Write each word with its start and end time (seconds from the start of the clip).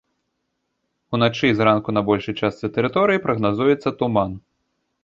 Уначы 1.17 1.45
і 1.53 1.57
зранку 1.59 1.89
на 1.97 2.01
большай 2.09 2.39
частцы 2.45 2.73
тэрыторыі 2.79 3.23
прагназуецца 3.29 3.89
туман. 4.03 4.31